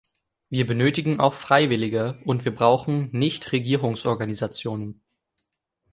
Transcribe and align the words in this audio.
Wir 0.49 0.65
benötigen 0.65 1.19
auch 1.19 1.35
Freiwillige, 1.35 2.19
und 2.25 2.43
wir 2.43 2.55
brauchen 2.55 3.11
Nichtregierungsorganisationen. 3.11 4.99